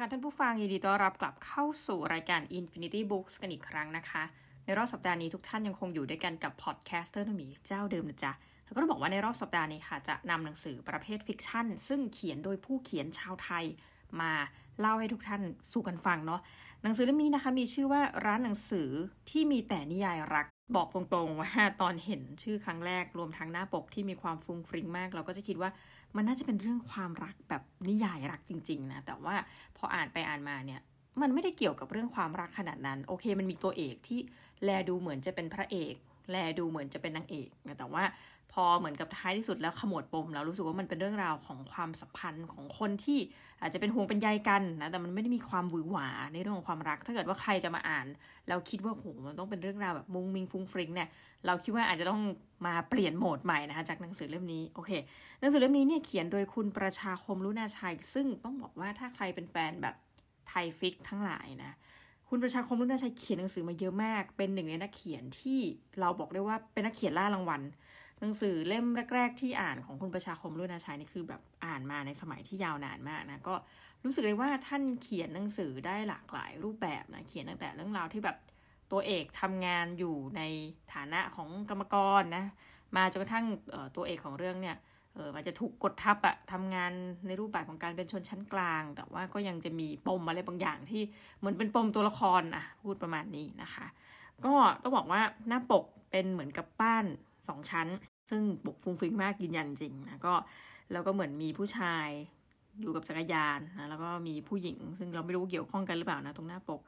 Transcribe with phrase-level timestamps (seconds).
[0.00, 4.22] ค่ะท่านผู้ฟังยินดีต้อนรับกลับเข้าสู่รายการ Infinity Books กันอีกครั้งนะคะ
[4.64, 8.32] ในรอบสัปดาห์นี้ทุกท่านยังคงอยู่ด้วยกันกับ podcaster นมีเจ้าเดิมนะจ๊ะ
[8.64, 13.64] แล้วก็ต้องบอกว่าในรอบสัปดาห์นี้ค่ะ จะนำหนังสือประเภท fiction ซึ่งเขียนโดยผู้เขียนชาวไทย
[14.20, 14.32] มา
[14.80, 15.42] เล่าให้ทุกท่าน
[15.72, 16.40] สู่กันฟังเนาะ
[16.82, 18.88] หนังสือเล่มนี้นะคะมีชื่อว่าร้านหนังสือ
[19.30, 21.50] ที่มีแต่นิยายรักบอกตรงๆว่า
[21.80, 25.70] ตอนเห็นชื่อครั้งแรกรวมทั้งหน้าปกที่มีความฟุ้งฟริ้งมาก เราก็จะคิดว่า
[26.16, 29.34] มันน่าจะเป็นเรื่องความรักแบบนิยายรักจริง ๆ นะ แต่ว่า
[29.76, 30.80] พออ่านไปอ่านมาเนี่ย
[31.22, 34.20] มันไม่ได้เกี่ยวกับเรื่องความรักขนาดนั้น โอเค มันมีตัวเอกที่
[34.64, 35.94] แลดูเหมือนจะเป็นพระเอก
[36.30, 38.04] แลดูเหมือนจะเป็นนางเอกนะแต่ว่า
[38.52, 43.18] พอเหมือนกับท้ายที่สุดแล้วขมวดปมแล้วรู้สึกว่ามันเป็นเรื่องราวของความสัมพันธ์ของคนที่
[43.60, 48.06] อาจจะเป็นห่วงเป็นใยกันนะแต่มันไม่ได้มีความหวือหวาในเรื่องของความรัก ถ้าเกิดว่าใครจะมาอ่าน
[48.48, 51.08] แล้วคิดว่าโหมันต้องเป็นเรื่องราวแบบมุงมิงฟุ้งฟริ้งเนี่ย
[51.46, 52.20] เราคิดว่าอาจจะต้อง
[52.66, 54.90] มาเปลี่ยนโหมดใหม่นะคะจากหนังสือเล่มนี้โอเค
[55.40, 59.94] หนังสือเล่มนี้เนี่ยเขียนโดยคุณประชาคมรุณาชัย ซึ่งต้องบอกว่าถ้าใครเป็นแฟนแบบ
[60.48, 61.72] ไทยฟิกทั้งหลายนะ
[62.28, 65.60] คุณประชาคมรุ่นนาชัยเขียนหนังสือมาเยอะมาก เป็นหนึ่งในนักเขียนที่
[66.00, 67.62] เราบอกได้ว่าเป็นนักเขียนล่ารางวัล
[68.20, 73.54] หนังสือเล่มแรก ๆ ที่อ่านของคุณประชาคมรุ่นนาชัยนี่คือแบบอ่านมาในสมัยที่ยาวนานมากนะก็
[74.04, 78.36] รู้สึกเลยว่าท่านเขียนหนังสือได้หลากหลายรูปแบบนะเขียนตั้งแต่เรื่องราวที่แบบ
[78.92, 80.42] ตัวเอกทำงานอยู่ใน
[80.94, 82.44] ฐานะของกรรมกรนะ
[82.96, 83.46] มาจนกระทั่ง
[83.96, 84.76] ตัวเอกของเรื่องเนี่ย
[85.14, 86.92] เออมันจะถูกกดทับอะทำงาน
[87.26, 91.02] ในรูปแบบของการเป็นชนชั้นกลาง แต่ว่าก็ยังจะมีปมอะไรบางอย่างที่
[91.38, 93.86] เหมือนเป็นปมตัวละครอะพูดประมาณนี้นะคะ
[94.44, 97.04] ก็ต้องบอกว่าหน้าปกเป็นเหมือนกับบ้าน
[97.48, 97.88] สองชั้น
[98.30, 100.34] ซึ่งปกฟุ้งฟิ้งมากยืนยันจริงนะก็
[100.92, 102.08] แล้วก็เหมือนมีผู้ชาย
[102.80, 106.80] อยู่กับจักรยานนะแล้วก็มีผู้หญิง ซึ่งเราไม่รู้เกี่ยวข้องกันหรือเปล่านะตรงหน้าปก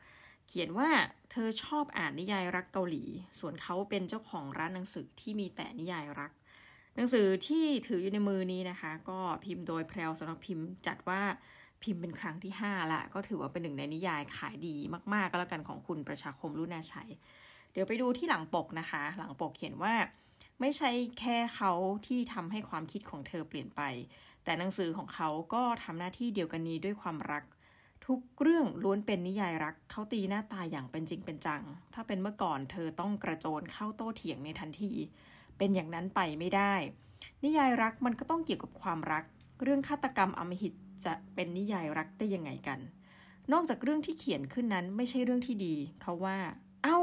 [0.49, 0.89] เขียนว่า
[1.31, 3.05] เธอชอบอ่านนิยายรักเกาหลี
[3.41, 6.31] ส่วนเขาเป็นเจ้าของร้านหนังสือที่มีแต่นิยายรัก
[6.97, 11.21] หนังสือที่ถืออยู่ในมือนี้นะคะ ก็พิมพ์โดยแพรวสำนักพิมพ์จัดว่า
[11.83, 14.77] พิมพ์เป็นครั้งที่ 5 ละ ก็ถือว่าเป็นหนึ่งในนิยายขายดี
[15.15, 17.11] มาก ๆ ก็แล้วกันของคุณประชาคมรุ่นาชัย
[17.73, 19.95] เดี๋ยวไปดูที่หลังปกนะคะ หลังปกเขียนว่า
[20.61, 21.73] ไม่ใช่แค่เขา
[22.07, 23.83] ที่ทำให้ความคิดของเธอเปลี่ยนไป
[24.45, 27.45] แต่หนังสือของเขาก็ทำหน้าที่เดียวกันนี้ด้วยความรัก
[28.07, 31.63] ทุกเรื่องล้วนเป็นนิยายรัก เขาตีหน้าตาอย่างเป็นจริงเป็นจัง
[31.95, 34.93] ถ้าเป็นเมื่อก่อนเธอต้องกระโจนเข้าโต้เถียงในทันที
[35.59, 36.75] เป็นอย่างนั้นไปไม่ได้
[37.45, 39.25] นิยายรักมันก็ต้องเกี่ยวกับความรัก
[39.63, 42.81] เรื่องฆาตกรรมอมหิตจะเป็นนิยายรักได้ยังไงกัน
[43.53, 46.39] นอกจากเรื่องที่เขียนขึ้นนั้นไม่ใช่เรื่องที่ดี เขาว่า
[46.85, 47.01] เอา้า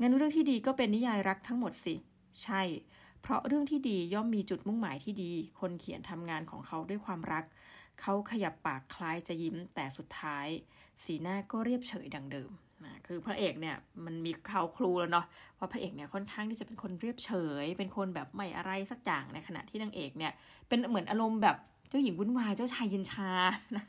[0.00, 1.94] งั้นเรื่องที่ดีก็เป็นนิยายรักทั้งหมดสิ
[2.42, 2.62] ใช่
[3.22, 7.44] เพราะเรื่องที่ดีย่อมมีจุดมุ่งหมายที่ดี คนเขียนทำงานของเขาด้วยความรัก
[8.00, 10.46] เขาขยับปากคล้ายจะยิ้มแต่สุดท้าย
[11.04, 12.50] สีหน้าก็เรียบเฉยดังเดิม
[12.84, 15.26] นะคือพระเอกเนี่ยมันมีเขาครูแล้วเนาะ
[15.58, 17.30] ว่าพระเอกเนี่ยค่อนข้างที่จะเป็นคนเรียบเฉ
[17.62, 20.32] ย เป็นคนแบบไม่อะไรสักอย่างในขณะที่นางเอกเนี่ย
[20.68, 21.56] เป็นเหมือนอารมณ์แบบ
[21.88, 23.30] เจ้าหญิงวุ่นวายเจ้าชายเย็นชา
[23.76, 23.84] นะ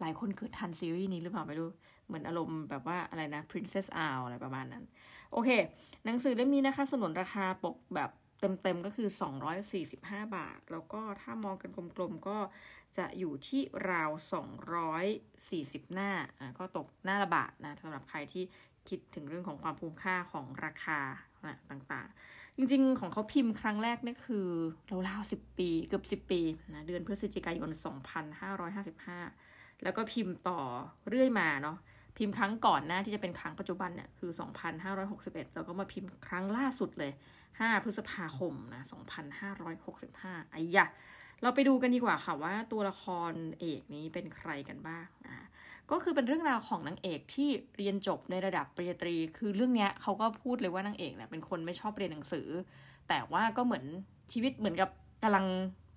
[0.00, 1.68] หลายคนเคยทันซีรีส์นี้หรือเปล่าไม่รู้
[2.06, 4.84] เหมือนอารมณ์แบบว่าอะไรนะ Princess Owl อะไรประมาณนั้น
[5.32, 5.48] โอเค
[6.04, 8.10] หนังสือเล่มนี้นะคะสนุนราคาปกแบบ
[8.40, 9.08] เต็มๆก็คือ
[9.68, 12.38] 245 บาท แล้วก็ถ้ามองกันกลมๆก็
[12.98, 14.10] จะอยู่ที่ราว
[14.82, 16.10] 240 หน้า
[16.40, 18.44] อะก็ตกหน้าละบาทนะสำหรับใครที่
[18.88, 21.00] คิดถึงเรื่องของความคุ้มค่าของราคา
[21.70, 24.48] ต่างๆ จริงๆ ของเขาพิมพ์ครั้งแรกนี่คือ
[25.08, 26.40] ราวๆ10ปี เกือบ10ปี
[26.74, 27.70] นะเดือนพฤศจิกายน
[28.96, 30.60] 2555 แล้วก็พิมพ์ต่อ
[31.08, 31.78] เรื่อยมาเนาะ
[32.16, 34.30] พิมพ์ครั้งก่อนหน้าที่จะเป็นครั้งปัจจุบันเนี่ยคือ
[34.92, 37.12] 2,561 แล้วก็มาพิมพ์ครั้งล่าสุดเลย
[37.58, 38.82] 5 พฤษภาคมนะ
[39.66, 40.86] 2,565ไอ้ยะ
[41.42, 45.36] เราไปดูกันดีกว่าค่ะว่าตัวละครเอกนี้เป็นใครกันบ้างอ่า
[45.90, 52.48] ก็คือเป็นเรื่องราวของนางเอกที่เรียนจบในระดับปริญญาตรี คือเรื่องเนี้ยเขาก็พูดเลยว่านางเอกเนี่ยเป็นคนไม่ชอบเรียนหนังสือ
[53.08, 53.84] แต่ว่าก็เหมือน
[54.32, 54.90] ชีวิตเหมือนกับ
[55.22, 55.46] กำลัง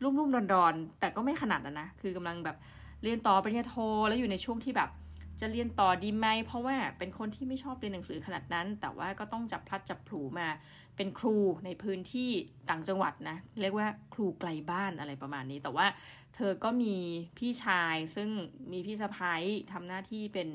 [0.04, 2.58] รุ่มรุ่มดอนดอนแต่ก็ไม่ขนาดนั้นนะ คือกำลังแบบ
[3.04, 3.76] เรียนต่อปริญญาโท
[4.08, 4.90] แล้วอยู่ในช่วงที่แบบ
[5.42, 10.48] จะเรียนต่อดีไหมเพราะว่าเป็นคนที่ไม่ชอบเรียนหนังสือขนาดนั้น แต่ว่าก็ต้องจับพลัดจับผูมา
[10.96, 12.32] เป็นครูในพื้นที่
[12.70, 15.88] ต่างจังหวัดนะ เรียกว่าครูไกลบ้านอะไรประมาณนี้ แต่ว่า
[16.36, 16.96] เธอก็มี
[17.38, 18.30] พี่ชายซึ่ง
[18.72, 20.50] มีพี่สะพ้ายทำหน้าที่เป็น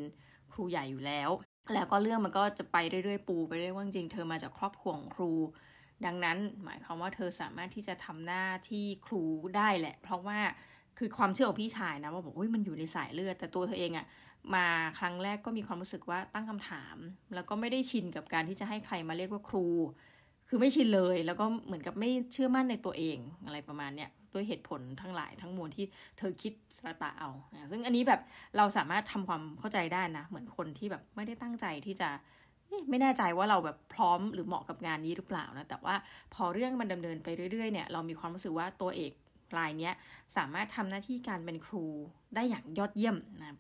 [0.52, 1.30] ครูใหญ่อยู่แล้ว
[1.74, 5.32] แล้วก็เรื่องมันก็จะไปเรื่อยๆ ปูไปเรื่อยว่าจริงเธอมาจากครอบครัวของครู
[6.04, 9.22] ดังนั้นหมายความว่าเธอสามารถที่จะทำหน้าที่ครู
[9.56, 10.38] ได้แหละ เพราะว่า
[10.98, 14.06] คือความเชื่อของพี่ชายนะว่าบอกว่ามันอยู่ในสายเลือดแต่ตัวเธอเองอะ
[14.54, 14.66] มา
[14.98, 16.96] ครั้งแรกก็มีความรู้สึกว่าตั้งคำถาม
[17.34, 19.66] แล้วก็ไม่ได้ชินกับการที่จะให้ใครมาเรียกว่าครู
[20.48, 25.86] คือไม่ชินเลย แล้วก็เหมือนกับไม่เชื่อมั่นในตัวเองอะไรประมาณเนี้ยด้วยเหตุผลทั้งหลายทั้งมวลที่
[26.18, 27.30] เธอคิดสระตาเอา
[27.70, 28.20] ซึ่งอันนี้แบบ
[28.56, 32.08] เราสามารถทำความเข้าใจได้นะ เหมือนคนที่แบบไม่ได้ตั้งใจที่จะ
[32.88, 35.94] ไม่แน่ใจว่าเราแบบพร้อมหรือเหมาะกับงานนี้หรือเปล่านะ แต่ว่า
[36.34, 39.12] พอเรื่องมันดำเนินไปเรื่อยๆเนี่ยเรามีความรู้สึกว่าตัวเอก
[39.58, 39.90] รายนี้
[40.36, 41.86] สามารถทำหน้าที่การเป็นครู
[42.34, 43.56] ได้อย่างยอดเยี่ยมนะ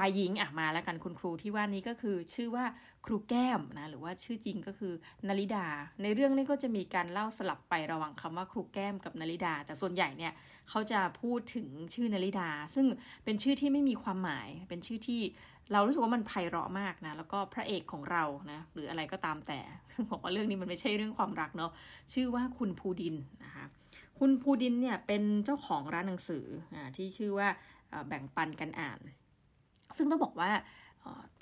[0.00, 2.64] ฝ่ายหญิงอะมาแล้วกันคุณครูที่ว่านี้ก็คือชื่อว่า
[3.06, 4.92] ครูแก้มนะหรือว่าชื่อจริงก็คือ
[5.28, 5.66] นาริดา
[6.02, 10.32] ในเรื่องนี้ก็จะมีการเล่าสลับไประหว่างคำว่าครูแก้มกับนาริดา แต่ส่วนใหญ่เนี่ย
[10.70, 12.86] เขาจะพูดถึงชื่อนาริดา ซึ่ง
[13.24, 15.20] เป็นชื่อที่ไม่มีความหมาย เป็นชื่อที่
[15.72, 19.60] เรารู้สึกว่ามันไพเราะมากนะ แล้วก็พระเอกของเรานะหรืออะไรก็ตามแต่
[20.10, 21.72] บอกว่าเรื่องนี้มันไม่ใช่เรื่องความรักเนาะ
[22.12, 23.14] ชื่อว่าคุณภูดิน
[23.44, 23.64] นะคะ
[24.18, 27.48] คุณภูดินเนี่ยเป็นเจ้าของร้านหนังสืออที่ชื่อว่า
[28.08, 29.00] แบ่งปันกันอ่าน
[29.96, 30.50] ซึ่งต้องบอกว่า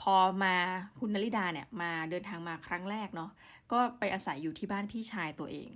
[0.03, 0.15] พอ
[0.45, 0.55] มา
[0.99, 3.31] คุณนลิดาเนี่ยมาเดินทางมาครั้งแรกเนาะ
[3.73, 5.71] ก็ไปอาศัยอยู่ที่บ้านพี่ชายตัวเอง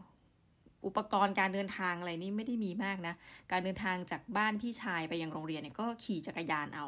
[0.87, 3.15] อุปกรณ์การเดินทางอะไรนี่ไม่ได้มีมากนะ
[3.53, 6.87] การเดินทางจากบ้านพี่ชายไปยังโรงเรียนเนี่ยก็ขี่จักรยานเอา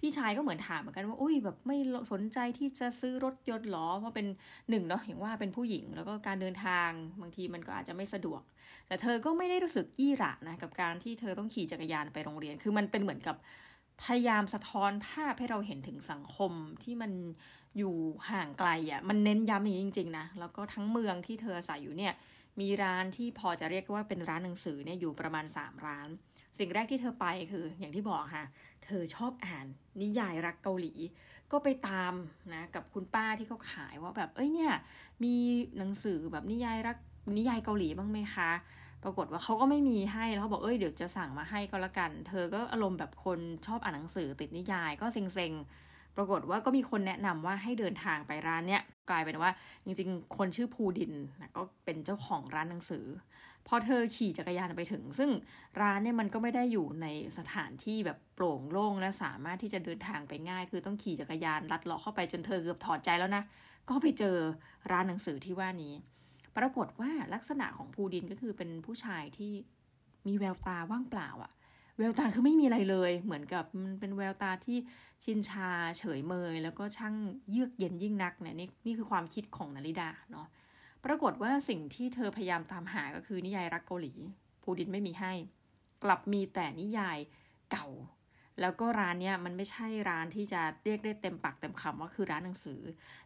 [0.00, 1.76] พี่ชายก็เหมือนถามเหมือนกันว่าอุ้ยแบบไม่
[2.12, 4.26] สนใจที่จะซื้อรถยนต์หรอเพราะเป็น
[4.70, 6.88] หนึ่งเนาะอย่างว่าเป็นผู้หญิงแล้วก็การเดินทาง
[7.20, 8.42] บางทีมันก็อาจจะไม่สะดวก
[8.86, 13.36] แต่เธอก็ไม่ได้รู้สึกยี่หระนะกับการที่เธอต้องขี่จักรยานไปโรงเรียน คือมันเป็นเหมือนกับ
[14.04, 16.52] พยายามสะท้อนภาพให้เราเห็นถึงสังคม
[16.82, 17.12] ที่มัน
[17.78, 17.94] อยู่
[18.30, 22.14] ห่างไกลอะ่ะมันเน้นย้ำอย่างนี้จริงๆนะแล้วก็ทั้งเมืองที่เธออาศัยอยู่เนี่ย
[22.60, 26.08] มีร้านที่พอจะเรียกว่าเป็นร้านหนังสือเนี่ยอยู่ประมาณ 3 ร้าน
[26.58, 28.46] สิ่งแรกที่เธอไปคืออย่างที่บอกค่ะ
[28.84, 29.66] เธอชอบอ่าน
[30.02, 30.94] นิยายรักเกาหลี
[31.52, 32.14] ก็ไปตาม
[32.54, 34.72] นะกับคุณป้าที่เขาขายว่าแบบเอ้ยเนี่ย
[35.24, 35.34] มี
[35.78, 36.96] หนังสือแบบนิยายรัก
[37.38, 38.50] นิยายเกาหลีบ้างไหมคะ
[39.04, 49.50] ปรากฏว่าเขาก็ไม่มีให้แล้วเขาบอกเอ้ยเดี๋ยวจะสั่งมาให้ก็แล้วกัน เธอก็อารมณ์แบบคนชอบอ่านหนังสือติดนิยายก็เซ็งๆ ปรากฏว่าก็มีคนแนะนำว่าให้เดินทางไปร้านเนี้ยกลายเป็นว่า
[49.84, 53.04] จริงๆ คนชื่อภูดินนะก็เป็นเจ้าของร้านหนังสือ
[53.68, 55.30] พอเธอขี่จักรยานไปถึง ซึ่ง
[55.80, 57.06] ร้านเนี่ยมันก็ไม่ได้อยู่ใน
[57.38, 63.42] สถานที่แบบโปร่งโล่งและสามารถที่จะเดินทางไปง่าย คือต้องขี่จักรยานลัดเลาะเข้าไปจนเธอเกือบถอดใจแล้วนะ
[63.88, 64.36] ก็ไปเจอ
[64.92, 65.94] ร้านหนังสือที่ว่านี้
[66.56, 69.52] ปรากฏว่าลักษณะของภูดินก็คือเป็นผู้ชายที่
[70.26, 71.52] มีแววตาว่างเปล่าอะ
[71.98, 74.78] แววตาคือไม่มีอะไรเลย เหมือนกับมันเป็นแววตาที่
[75.24, 77.14] ชินชาเฉยเมย แล้วก็ช่าง
[77.50, 80.46] เยือกเย็นยิ่งนักเนี่ยนี่นี่คือความคิดของนาริดาเนาะ
[81.04, 84.12] ปรากฏว่าสิ่งที่เธอพยายามตามหาก็คือนิยายรักเกาหลี
[84.62, 85.32] ภูดินไม่มีให้
[86.04, 87.18] กลับมีแต่นิยาย
[87.70, 87.86] เก่า
[88.60, 92.80] แล้วก็ร้านเนี้ยมันไม่ใช่ร้านที่จะเรียกได้เต็มปากเต็มคำว่าคือร้านหนังสือ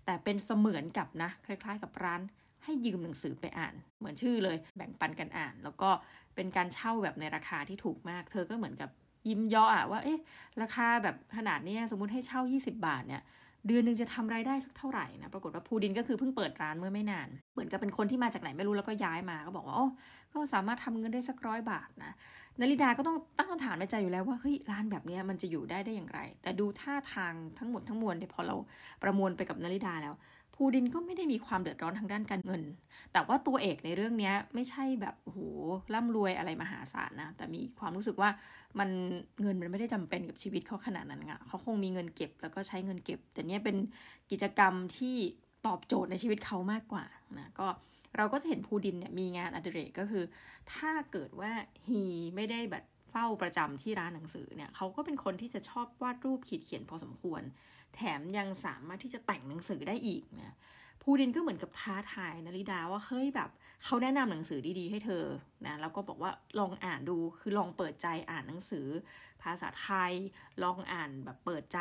[0.04, 2.20] แต่เป็นเสมือนกับนะ คล้าย ๆ กับร้าน
[2.66, 5.90] ให้ยืมหนังสือไปอ่าน เหมือนชื่อเลย แบ่งปันกันอ่าน แล้วก็
[6.34, 8.90] เป็นการเช่าแบบในราคาที่ถูกมาก เธอก็เหมือนกับ
[9.28, 10.20] ยิ้มย่ออะว่า เอ๊ะ
[10.62, 13.22] ราคาแบบขนาดนี้สมมุติให้เช่า 20 บาทเนี่ย
[13.66, 19.86] เดือนหนึ่งจะทำรายได้สักเท่าไหร่นะ ปรากฏว่าภูดินก็คือเพิ่งเปิดร้านเมื่อไม่นาน เหมือนกับเป็นคนที่มาจากไหนไม่รู้แล้วก็ย้ายมา ก็บอกว่า โอ้
[20.32, 22.12] ก็สามารถทำเงินได้สักร้อยบาทนะ
[22.60, 28.56] นาริดาก็ต้องตั้งคำถามในใจอยู่แล้วว่าเฮ้ยร้านแบบนี้มันจะอยู่ได้ได้อย่างไร แต่ดูท่าทางทั้งหมดทั้งมวลเนี่ยพอเรา
[29.02, 30.14] ประมวลไปกับนาริดาแล้ว
[30.56, 32.62] ภูดินก็ไม่ได้มีความเดือดร้อนทางด้านการเงิน
[33.12, 35.38] แต่ว่าตัวเอกในเรื่องนี้ไม่ใช่แบบโห
[35.94, 38.30] ร่ำรวยอะไรมหาศาลนะ แต่มีความรู้สึกว่า
[38.78, 38.88] มัน
[39.40, 43.76] เงินมันไม่ได้จำเป็นกับชีวิตเขาขนาดนั้นอะเขาคงมีเงินเก็บแล้วก็ใช้เงินเก็บ แต่เนี้ยเป็น
[44.30, 45.16] กิจกรรมที่
[45.66, 47.04] ตอบโจทย์ในชีวิตเขามากกว่า
[47.38, 47.68] นะก็
[48.16, 50.24] เราก็จะเห็นภูดินเนี่ยมีงานอดิเรกก็คือ
[50.72, 51.52] ถ้าเกิดว่า
[51.88, 52.02] ฮี
[52.34, 52.84] ไม่ได้แบบ
[53.18, 57.42] เฝ้าประจำที่ร้านหนังสือเนี่ยเขาก็เป็นคนที่จะชอบวาดรูปขีดเขียนพอสมควร
[57.94, 60.54] แถมยังสามารถที่จะแต่งหนังสือได้อีกนะ
[61.02, 63.50] ภูดินก็เหมือนกับท้าทายนาริดาว่าเฮ้ยแบบ
[63.84, 65.24] เขาแนะนำหนังสือดีๆ ให้เธอ
[65.66, 68.86] นะแล้วก็บอกว่าลองอ่านดูคือลองเปิดใจอ่านหนังสือ
[69.42, 70.12] ภาษาไทย
[70.62, 71.78] ลองอ่านแบบเปิดใจ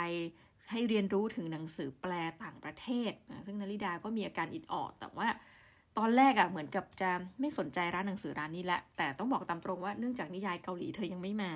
[0.71, 5.27] ให้เรียนรู้ถึงหนังสือแปลต่างประเทศนะซึ่งนาริดาก็มีอาการอิดออดแต่ว่า
[5.97, 7.09] ตอนแรกอะ่ะเหมือนกับจะ
[7.39, 11.51] ไม่สนใจร้านหนังสือร้านนี้แหละแต่ต้องบอกตามตรงว่าเนื่องจากนิยายเกาหลีเธอยังไม่มา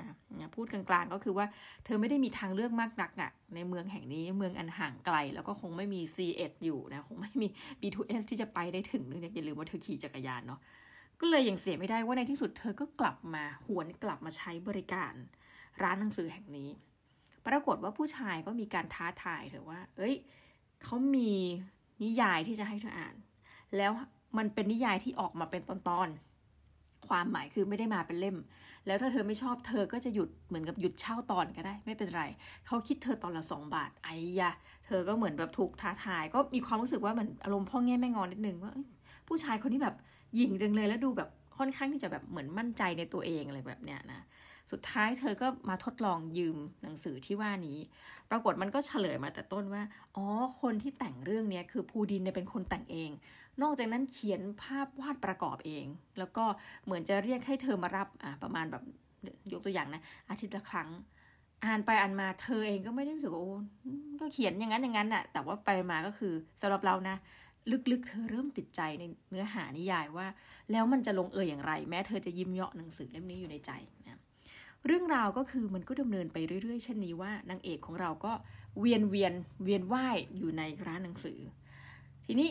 [0.56, 1.46] พูดกลางๆก็คือว่า
[1.86, 7.48] เธอไม่ได้มีทางเลือกมากนักอะ่ะในเมืองแห่งนี้เมืองอันห่างไกล แล้วก็คงไม่มี C1 อยู่นะคงไม่มี
[7.82, 10.60] B2S ที่จะไปได้ถึงเนื่องจากอย่าลืมว่าเธอขี่จักรยานเนาะ
[11.20, 15.14] ก็เลยยังเสียไม่ได้ว่าในที่สุดเธอก็กลับมาหวนกลับมาใช้บริการ
[15.84, 16.70] ร้านหนังสือแห่งนี้
[17.48, 20.16] ปรากฏว่าผู้ชายก็มีการท้าทายเธอว่า เอ้ย
[20.84, 21.32] เขามี
[22.04, 23.16] นิยายที่จะให้เธออ่าน
[23.78, 23.92] แล้ว
[24.38, 28.38] มันเป็นนิยายที่ออกมาเป็นตอนๆ ความหมายคือไม่ได้มาเป็นเล่ม
[28.88, 32.24] แล้วถ้าเธอไม่ชอบเธอก็จะหยุดเหมือนกับหยุดเช่าตอนก็ได้ ไม่เป็นไร
[32.68, 34.52] เขาคิดเธอตอนละสองบาท ไอ้ยะ
[34.86, 38.72] เธอก็เหมือนแบบถูกท้าทาย ก็มีความรู้สึกว่ามันอารมณ์พ่อแง่แม่งอนนิดนึงว่า
[39.28, 39.96] ผู้ชายคนนี้แบบ
[40.36, 44.26] หยิ่งจังเลยแล้วดูแบบค่อนข้างที่จะแบบเหมือนมั่นใจในตัวเองอะไรแบบเนี้ยนะ
[44.72, 47.80] สุดท้ายเธอก็มาทดลองยืมหนังสือที่ว่านี้
[48.30, 49.84] ปรากฏมันก็เฉลยมาแต่ต้นว่า
[50.16, 50.26] อ๋อ
[50.62, 53.12] คนที่แต่งเรื่องนี้คือภูดินเนี่ยเป็นคนแต่งเอง
[53.62, 55.86] นอกจากนั้นเขียนภาพวาดประกอบเอง
[56.20, 56.46] แล้วก็
[56.86, 58.84] เหมือนจะเรียกให้เธอมารับ อ่า ประมาณแบบ
[59.52, 60.90] ยกตัวอย่างนะ อาทิตย์ละครั้ง
[61.66, 63.54] อ่านไปอ่านมาเธอเองก็ไม่ได้รู้สึกโอ้
[64.20, 67.16] ก็เขียนอย่างนั้นอย่างนั้นน่ะ แต่ว่าไปมาก็คือสำหรับเรานะ
[67.92, 70.28] ลึกๆ เธอเริ่มติดใจในเนื้อหานิยายว่า
[70.72, 73.72] แล้วมันจะลงเอยอย่างไร แม้เธอจะยิ้มเยาะหนังสือเล่มนี้อยู่ในใจ
[74.08, 74.20] นะ
[74.86, 78.34] เรื่องราวก็คือมันก็ดำเนินไปเรื่อยๆ เช่นนี้ว่านางเอกของเราก็
[78.80, 79.34] เวียนเวียน
[79.64, 81.40] เวียนว่ายอยู่ในร้านหนังสือ
[82.26, 82.50] ทีนี้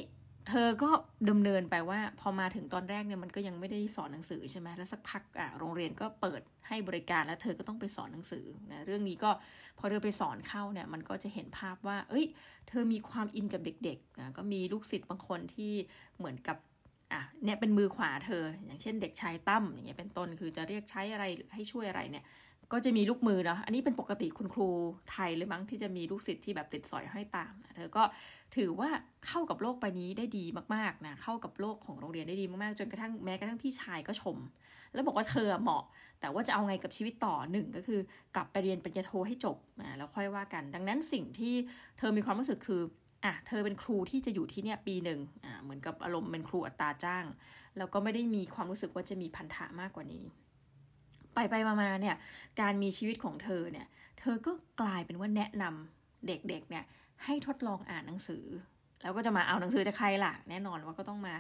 [0.49, 0.91] เธอก็
[1.31, 9.31] ดำเนินไปว่าพอมาถึงตอนแรกเนี่ยมันก็ยังไม่ได้สอนหนังสือใช่ไหมแล้วสักพักอะโรงเรียนก็เปิดให้บริการแล้วเธอก็ต้องไปสอนหนังสือนะเรื่องนี้ก็
[9.79, 12.27] พอเธอไปสอนเข้าเนี่ยมันก็จะเห็นภาพว่า เอ้ย
[12.69, 15.73] เธอมีความอินกับเด็กๆนะก็มีลูกศิษย์บางคนที่
[16.19, 16.57] เหมือนกับ
[17.13, 21.25] อะเนี่ยเป็นมือขวาเธอ อย่างเช่นเด็กชายตั้มอย่างเงี้ยเป็นต้นคือจะเรียกใช้อะไร
[21.55, 22.25] ให้ช่วยอะไรเนี่ย
[22.73, 24.69] ก็จะมีลูกมือเนาะอันนี้เป็นปกติคุณครู
[25.11, 28.03] ไทยเลยมั้งที่จะมีลูกศิษย์ที่แบบติดสอยห้อยตามนะเธอก็
[28.57, 28.91] ถือว่า
[29.27, 34.37] เข้ากับโลกใบนี้ได้ดีมากๆนะเข้ากับโลกของโรงเรียนได้ดีมากๆจนกระทั่งแม้กระทั่งพี่ชายก็ชม
[34.95, 35.85] แล้วบอกว่าเธอเหมาะ
[36.21, 38.01] แต่ว่าจะเอาไงกับชีวิตต่อหนึ่งก็คือ
[38.37, 41.55] กลับไปเรียนปริญญาโทให้จบนะแล้วค่อยว่ากัน ดังนั้นสิ่งที่
[41.99, 42.83] เธอมีความรู้สึกคือ
[43.25, 47.25] อะเธอเป็นครูที่จะอยู่ที่เนี่ยปีหนึ่งอ่าเหมือนกับอารมณ์เป็นครูอัตราจ้าง
[47.79, 50.25] แล้วก็ไม่ได้มีความรู้สึกว่าจะมีพันธะมากกว่านี้
[51.35, 52.17] ไปไปมาเนี่ย
[52.61, 53.87] การมีชีวิตของเธอเนี่ย
[54.21, 56.85] เธอก็กลายเป็นว่าแนะนำเด็กๆเนี่ย
[57.25, 58.45] ให้ทดลองอ่านหนังสือ
[59.03, 61.35] แล้วก็จะมาเอาหนังสือจากใครล่ะ แน่นอนว่าก็ต้องมา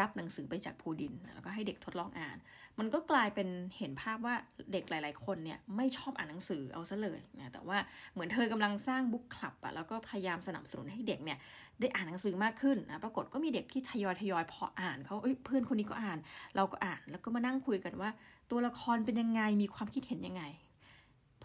[0.00, 2.36] รับหนังสือไปจากภูดิน แล้วก็ให้เด็กทดลองอ่าน
[2.78, 3.48] มันก็กลายเป็น
[3.78, 4.34] เห็นภาพว่า
[4.72, 7.78] เด็กหลาย ๆ คนเนี่ยไม่ชอบอ่านหนังสือเอาซะเลยนะแต่ว่า
[8.12, 11.38] เหมือนเธอกำลังสร้างบุ๊กคลับอะแล้วก็พยายามสนับสนุนให้เด็กเนี่ย
[11.80, 16.18] ได้อ่านหนังสือมากขึ้นนะปรากฏก็มีเด็กที่ทยอยทยอยพออ่านเขาเอ้ยเพื่อนคนนี้ก็อ่าน
[16.56, 18.10] เราก็อ่านแล้วก็มานั่งคุยกันว่า
[18.50, 20.42] ตัวละครเป็นยังไงมีความคิดเห็นยังไง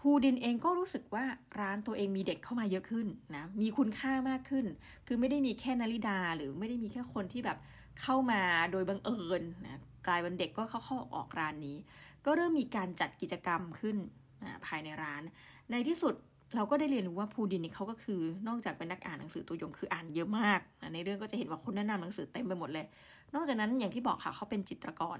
[0.08, 1.24] ูดินเองก็รู้สึกว่า
[1.60, 4.64] ร้านตัวเองมีเด็กเข้ามาเยอะขึ้นนะ มีคุณค่ามากขึ้น
[5.06, 7.58] คือไม่ได้มีแค่นาริดา หรือไม่ได้มีแค่คนที่แบบ
[8.02, 11.76] เข้ามาโดยบังเอิญนะกลายเป็นเด็กก็เข้าเข้าออกร้านนี้
[12.24, 13.96] ก็เริ่มมีการจัดกิจกรรมขึ้น
[14.44, 15.22] นะภายในร้าน
[15.70, 16.14] ในที่สุด
[16.56, 22.86] เราก็ได้เรียนรู้ว่าภูดินนี่เขาก็คือนอกจากเป็นนักอ่านหนังสือตัวยงคืออ่านเยอะมากนะในเรื่องก็จะเห็นว่าคนแนะนำหนังสือเต็มไปหมดเลย
[23.34, 25.18] นอกจากนั้นอย่างที่บอกค่ะเขาเป็นจิตรกร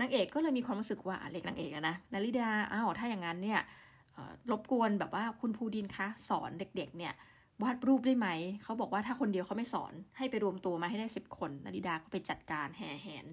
[0.00, 3.60] นางเอกก็เลยมีความรู้สึกว่าเล็กนางเอกนะนาริดาอ้าวถ้าอย่างนั้นเนี่ย
[4.50, 7.14] รบกวนแบบว่าคุณภูดินคะสอนเด็ก ๆ เนี่ย
[7.62, 8.28] วาดรูปได้ไหม
[8.62, 13.26] เขาบอกว่าถ้าคนเดียวเขาไม่สอนให้ไปรวมตัวมาให้ได้สิบคนนาริดาก็ไปจัดการแห่แหน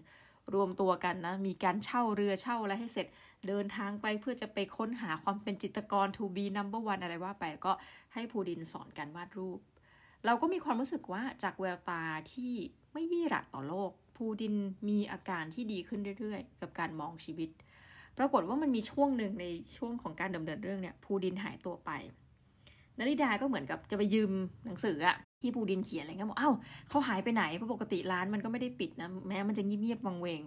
[0.53, 3.07] รวมตัวกันนะ มีการเช่าเรือเช่าอะไรให้เสร็จ
[3.47, 7.73] เดินทางไปเพื่อจะไปค้นหาความเป็นจิตรกร to be number one อะไรว่าไปก็
[8.13, 9.59] ให้ภูดินสอนการวาดรูป
[10.25, 12.03] เราก็มีความรู้สึกว่าจากแววตา
[12.33, 12.53] ที่
[12.93, 14.55] ไม่ยี่หระต่อโลกภูดิน
[14.89, 17.49] มีอาการที่ดีขึ้นเรื่อยๆ กับการมองชีวิต
[18.19, 19.45] ปรากฏว่ามันมีช่วงหนึ่งใน
[19.77, 21.89] ช่วงของการดำเนินเรื่องเนี่ยภูดินหายตัวไป
[22.97, 24.31] นาริดาก็เหมือนกับจะไปยืม
[24.65, 26.51] หนังสืออะที่ภูดินเขียนอะไรเงี้ยบอกเอ้า
[26.89, 30.41] เขาหายไปไหนเพราะปกติร้านมันก็ไม่ได้ปิดนะแม้มันจะเงียบๆวังเวง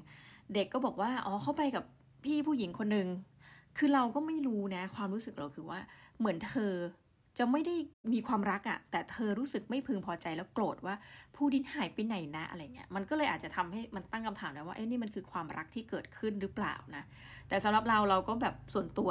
[0.54, 1.84] เด็กก็บอกว่าอ๋อเขาไปกับ
[2.24, 3.08] พี่ผู้หญิงคนหนึ่ง
[3.78, 5.80] คือเราก็ไม่รู้นะ ความรู้สึกเราคือว่า
[6.18, 6.72] เหมือนเธอ
[7.38, 7.74] จะไม่ได้
[8.12, 10.94] มีความรักอะ่ะ แต่เธอรู้สึกไม่พึงพอใจแล้วโกรธว่า
[11.36, 17.04] ผู้ดินหายไปไหนนะอะไรเงี้ย มันก็เลยอาจจะทำให้มันตั้งคำถามนะว่า เอ้นี่มันคือความรักที่เกิดขึ้นหรือเปล่านะ
[17.48, 19.10] แต่สำหรับเราเราก็แบบส่วนตัว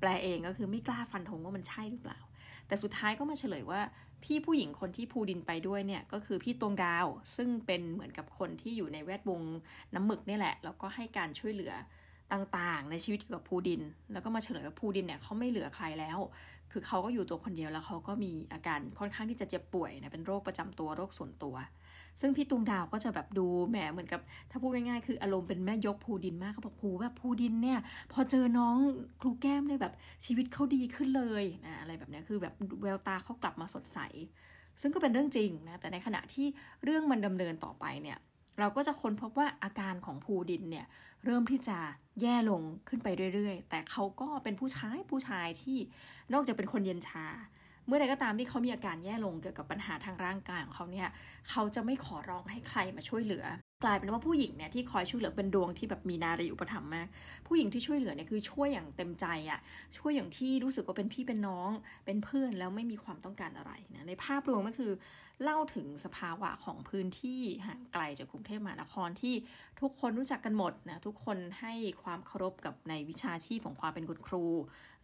[0.00, 2.20] แปลเองก็คือไม่กล้าฟันธงว่ามันใช่หรือเปล่า
[2.66, 3.80] แต่สุดท้ายก็มาเฉลยว่า
[4.24, 9.42] พี่ผู้หญิงคนที่ภูดินไปด้วยเนี่ยก็คือพี่ตวงดาว ซึ่งเป็นเหมือนกับคนที่อยู่ในแวดวง
[9.94, 11.72] น้ำหมึกนี่แหละ แล้วก็ให้การช่วยเหลือ
[12.32, 16.18] ต่างๆ ในชีวิตเกี่ยวกับภูดิน แล้วก็มาเฉลยว่าภูดินเนี่ยเขาไม่เหลือใครแล้ว
[16.72, 21.56] คือเขาก็อยู่ตัวคนเดียวแล้วเขาก็มีอาการค่อนข้างที่จะเจ็บป่วยนะเป็นโรคประจำตัวโรคส่วนตัว
[22.20, 27.78] ซึ่งพี่ตุงดาวก็จะแบบดูแหมเหมือนกับ ถ้าพูดง่ายๆ คืออารมณ์เป็นแม่ยกภูดินมากเขาบอกครูแบบภูดินเนี่ย
[28.12, 28.76] พอเจอน้อง
[29.20, 29.94] ครูแก้มเลยแบบ
[30.26, 33.98] ชีวิตเขาดีขึ้นเลยนะอะไรแบบนี้คือแบบแววตาเขากลับมาสดใส
[34.80, 36.46] ซึ่งก็เป็นเรื่องจริงนะแต่ในขณะที่
[36.84, 38.18] เรื่องมันดำเนินต่อไปเนี่ย
[38.58, 40.86] เราก็จะค้นพบว่าอาการของภูดินเนี่ย
[41.24, 41.78] เริ่มที่จะ
[42.20, 45.78] แย่ลงขึ้นไปเรื่อยๆ แต่เขาก็เป็นผู้ชายผู้ชายที่
[46.32, 47.26] นอกจากเป็นคนเย็นชา
[47.86, 51.08] เมื่อใดก็ตามที่เขามีอาการแย่ลงเกี่ยวกับปัญหาทางร่างกายของเขาเนี่ย
[51.50, 53.44] เขาจะไม่ขอร้องให้ใครมาช่วยเหลือ
[53.84, 57.08] กลายเป็นว่าผู้หญิงเนี่ยที่คอยช่วยเหลือเป็นดวงที่แบบมีนารีอุปถัมภ์มาก
[57.46, 59.60] ผู้หญิงที่ช่วยเหลือเนี่ยคือช่วยอย่างเต็มใจอะ่ะ
[59.98, 61.70] ช่วยอย่างที่รู้สึกว่าเป็นพี่เป็นน้อง
[62.04, 64.92] เป็นเพื่อนแล้วไม่มีความต้องการอะไรนะในภาพรวมก็คือ
[65.42, 69.34] เล่าถึงสภาวะของพื้นที่ห่างไกลจากกรุงเทพมหานครที่
[69.80, 71.72] ทุกคนรู้จักกันหมดนะทุกคนให้
[72.02, 74.46] ความเคารพกับในวิชาชีพของความเป็นคุณครู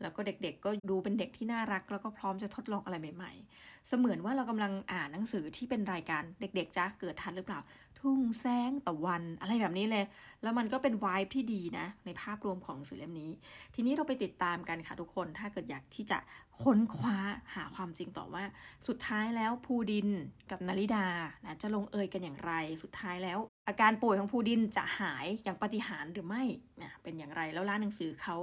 [0.02, 7.60] แล้วก็เด็กๆก็ดูเป็นเด็กที่น่ารัก แล้วก็พร้อมจะทดลองอะไรใหม่ ๆ เสมือนว่าเรากำลังอ่านหนังสือที่เป็นรายการเด็ก ๆจ้าเกิดทันหรือเปล่า
[8.06, 10.04] ทุ่งแสงตะวันอะไรแบบนี้เลย
[10.42, 13.30] แล้วมันก็เป็นวายที่ดีนะ ในภาพรวมของหนังสือเล่มนี้
[13.74, 16.18] ทีนี้เราไปติดตามกันค่ะทุกคนถ้าเกิดอยากที่จะ
[16.62, 17.18] ค้นคว้า
[17.54, 18.44] หาความจริงต่อว่า
[18.88, 20.08] สุดท้ายแล้วภูดิน
[20.50, 21.06] กับนาริดา
[21.44, 26.42] นะจะลงเอยกันอย่างไร สุดท้ายแล้ว อาการป่วยของภูดินจะหายอย่างปฏิหารหรือไม่
[26.82, 28.36] นะเป็นอย่างไรแล้วร้านหนังสือเขา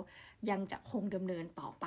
[0.50, 1.86] ยังจะคงดำเนินต่อไป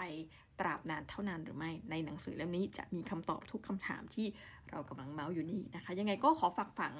[0.60, 4.26] ตราบนานเท่านานหรือไม่ในหนังสือเล่มนี้จะมีคำตอบทุกคำถามที่
[4.70, 6.94] เรากำลังเมาส์อยู่นี่นะคะ ยังไงก็ขอฝากฝัง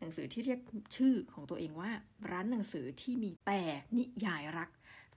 [0.00, 0.60] หนังสือที่เรียก
[0.96, 1.90] ชื่อของตัวเองว่า
[2.30, 3.60] ร้านหนังสือที่มีแต่
[3.96, 4.70] นิยายรัก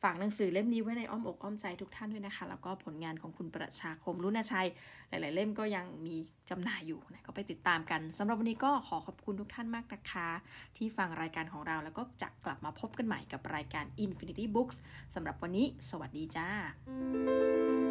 [0.04, 4.68] ฝากหนังสือเล่มนี้ไว้ในอ้อมอกอ้อมใจทุกท่านด้วยนะคะ แล้วก็ผลงานของคุณประชาคมรุณชัย
[5.10, 6.16] หลาย ๆ เล่มก็ยังมี
[6.50, 10.30] จำหน่ายอยู่นะก็ไปติดตามกันสำหรับวันนี้ก็ขอขอบคุณทุกท่านมากนะคะ
[10.78, 14.78] ที่ฟังรายการของเราแล้วก็จะกลับมาพบกันใหม่กับรายการ Infinity Books
[15.16, 17.87] สำหรับวันนี้ สวัสดีจ้า